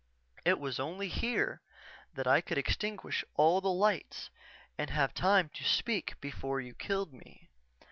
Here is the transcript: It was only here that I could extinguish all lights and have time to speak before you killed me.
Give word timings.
It 0.43 0.57
was 0.59 0.79
only 0.79 1.09
here 1.09 1.61
that 2.15 2.25
I 2.25 2.41
could 2.41 2.57
extinguish 2.57 3.23
all 3.35 3.61
lights 3.61 4.31
and 4.75 4.89
have 4.89 5.13
time 5.13 5.49
to 5.53 5.63
speak 5.63 6.19
before 6.19 6.59
you 6.59 6.73
killed 6.73 7.13
me. 7.13 7.49